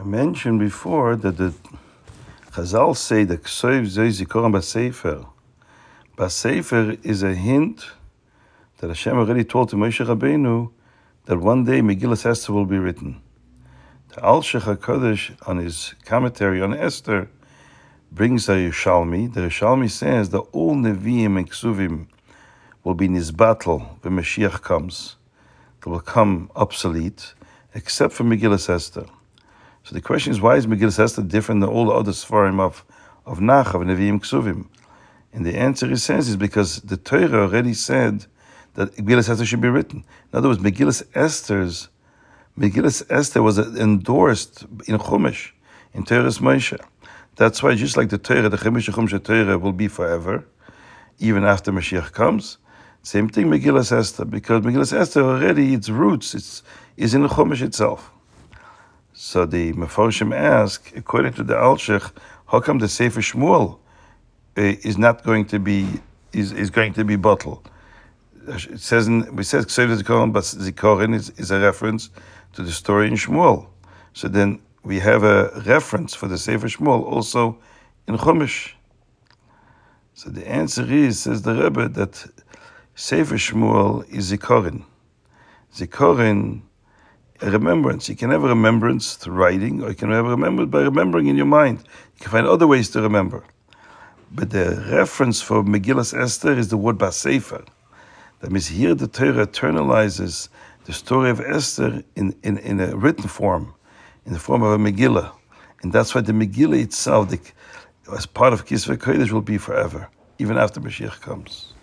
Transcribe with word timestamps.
I 0.00 0.02
mentioned 0.02 0.60
before 0.60 1.14
that 1.16 1.36
the 1.36 1.52
Chazal 2.52 2.96
say 2.96 3.24
that 3.24 3.42
Ksoiv 3.42 3.82
Zikoram 3.84 4.54
Basefer. 4.54 5.28
Basefer 6.16 7.04
is 7.04 7.22
a 7.22 7.34
hint 7.34 7.84
that 8.78 8.88
Hashem 8.88 9.18
already 9.18 9.44
told 9.44 9.68
to 9.68 9.76
Moshe 9.76 10.02
Rabbeinu 10.02 10.70
that 11.26 11.36
one 11.36 11.64
day 11.66 11.82
Megillah 11.82 12.24
Esther 12.24 12.54
will 12.54 12.64
be 12.64 12.78
written. 12.78 13.20
The 14.14 14.24
Al 14.24 14.40
Alshich 14.40 14.62
HaKadosh 14.62 15.36
on 15.46 15.58
his 15.58 15.94
commentary 16.06 16.62
on 16.62 16.72
Esther 16.72 17.28
brings 18.10 18.48
a 18.48 18.52
Yerushalmi. 18.52 19.34
The 19.34 19.42
Yerushalmi 19.42 19.90
says 19.90 20.30
that 20.30 20.40
all 20.52 20.76
Nevi'im 20.76 21.36
and 21.36 21.50
Ksuvim 21.50 22.06
will 22.84 22.94
be 22.94 23.06
Nizbatel 23.06 24.02
when 24.02 24.14
Mashiach 24.14 24.62
comes. 24.62 25.16
They 25.84 25.90
will 25.90 26.00
come 26.00 26.50
obsolete, 26.56 27.34
except 27.74 28.14
for 28.14 28.24
Megillah 28.24 28.70
Esther. 28.70 29.04
So 29.90 29.94
the 29.94 30.02
question 30.02 30.30
is, 30.30 30.40
why 30.40 30.54
is 30.54 30.68
Megillah 30.68 31.00
Esther 31.00 31.20
different 31.20 31.62
than 31.62 31.68
all 31.68 31.86
the 31.86 31.90
other 31.90 32.12
Sfarim 32.12 32.60
of, 32.60 32.84
of 33.26 33.40
Nach, 33.40 33.74
of 33.74 33.80
Nevi'im 33.80 34.20
Ksuvim? 34.20 34.68
And 35.32 35.44
the 35.44 35.58
answer 35.58 35.88
he 35.88 35.96
says 35.96 36.28
is 36.28 36.36
because 36.36 36.76
the 36.82 36.96
Torah 36.96 37.42
already 37.42 37.74
said 37.74 38.26
that 38.74 38.94
Megillah 38.94 39.28
Esther 39.28 39.44
should 39.44 39.60
be 39.60 39.68
written. 39.68 40.04
In 40.32 40.38
other 40.38 40.46
words, 40.46 40.60
Megillah 40.60 41.02
Esther's 41.16 41.88
Megillah 42.56 43.02
Esther 43.10 43.42
was 43.42 43.58
endorsed 43.58 44.62
in 44.86 44.96
Chumash, 44.96 45.50
in 45.92 46.04
Toras 46.04 46.38
Moshe. 46.38 46.78
That's 47.34 47.60
why, 47.60 47.74
just 47.74 47.96
like 47.96 48.10
the 48.10 48.18
Torah, 48.18 48.48
the 48.48 48.58
Chumash 48.58 48.88
Chumash 48.88 49.24
Torah 49.24 49.58
will 49.58 49.72
be 49.72 49.88
forever, 49.88 50.46
even 51.18 51.42
after 51.42 51.72
Mashiach 51.72 52.12
comes. 52.12 52.58
Same 53.02 53.28
thing, 53.28 53.46
Megillah 53.46 53.90
Esther, 53.90 54.24
because 54.24 54.62
Megillah 54.62 55.00
Esther 55.00 55.22
already, 55.22 55.74
its 55.74 55.88
roots, 55.88 56.32
it's, 56.36 56.62
is 56.96 57.12
in 57.12 57.22
the 57.22 57.28
Chumash 57.28 57.60
itself. 57.60 58.12
So 59.22 59.44
the 59.44 59.74
Mefarshim 59.74 60.34
ask, 60.34 60.96
according 60.96 61.34
to 61.34 61.44
the 61.44 61.52
Alshich, 61.52 62.10
how 62.46 62.58
come 62.58 62.78
the 62.78 62.88
Sefer 62.88 63.20
Shmuel 63.20 63.78
uh, 64.56 64.62
is 64.62 64.96
not 64.96 65.24
going 65.24 65.44
to 65.48 65.58
be 65.58 65.86
is, 66.32 66.52
is 66.52 66.70
going 66.70 66.94
to 66.94 67.04
be 67.04 67.18
batel? 67.18 67.62
It 68.48 68.80
says 68.80 69.08
in, 69.08 69.36
we 69.36 69.44
said 69.44 69.64
Ksev 69.64 69.94
Zikorin, 69.94 70.32
but 70.32 70.44
Zikorin 70.44 71.14
is, 71.14 71.28
is 71.36 71.50
a 71.50 71.60
reference 71.60 72.08
to 72.54 72.62
the 72.62 72.72
story 72.72 73.08
in 73.08 73.12
Shmuel. 73.12 73.66
So 74.14 74.26
then 74.26 74.58
we 74.84 75.00
have 75.00 75.22
a 75.22 75.50
reference 75.66 76.14
for 76.14 76.26
the 76.26 76.38
Sefer 76.38 76.68
Shmuel 76.68 77.04
also 77.04 77.58
in 78.08 78.16
Chumash. 78.16 78.72
So 80.14 80.30
the 80.30 80.48
answer 80.48 80.90
is, 80.90 81.20
says 81.20 81.42
the 81.42 81.62
Rebbe, 81.62 81.90
that 81.90 82.26
Sefer 82.94 83.34
Shmuel 83.34 84.08
is 84.10 84.32
Zikorin. 84.32 84.82
Zikorin 85.74 86.62
a 87.42 87.50
remembrance. 87.50 88.08
You 88.08 88.16
can 88.16 88.30
have 88.30 88.44
a 88.44 88.48
remembrance 88.48 89.14
through 89.14 89.34
writing, 89.34 89.82
or 89.82 89.90
you 89.90 89.94
can 89.94 90.10
have 90.10 90.26
a 90.26 90.30
remembrance 90.30 90.70
by 90.70 90.82
remembering 90.82 91.26
in 91.26 91.36
your 91.36 91.46
mind. 91.46 91.78
You 92.16 92.20
can 92.20 92.30
find 92.30 92.46
other 92.46 92.66
ways 92.66 92.90
to 92.90 93.02
remember. 93.02 93.44
But 94.32 94.50
the 94.50 94.84
reference 94.90 95.42
for 95.42 95.62
Megillas 95.64 96.18
Esther 96.18 96.52
is 96.52 96.68
the 96.68 96.76
word 96.76 96.98
Basefer. 96.98 97.66
That 98.40 98.50
means 98.50 98.68
here 98.68 98.94
the 98.94 99.08
Torah 99.08 99.46
eternalizes 99.46 100.48
the 100.84 100.92
story 100.92 101.30
of 101.30 101.40
Esther 101.40 102.02
in, 102.16 102.34
in, 102.42 102.58
in 102.58 102.80
a 102.80 102.96
written 102.96 103.28
form, 103.28 103.74
in 104.24 104.32
the 104.32 104.38
form 104.38 104.62
of 104.62 104.72
a 104.72 104.78
Megillah. 104.78 105.32
And 105.82 105.92
that's 105.92 106.14
why 106.14 106.20
the 106.20 106.32
Megillah 106.32 106.82
itself, 106.82 107.30
the, 107.30 107.40
as 108.14 108.26
part 108.26 108.52
of 108.52 108.66
Kisvei 108.66 108.96
Kodesh, 108.96 109.30
will 109.30 109.40
be 109.40 109.58
forever, 109.58 110.08
even 110.38 110.58
after 110.58 110.80
Mashiach 110.80 111.20
comes. 111.20 111.74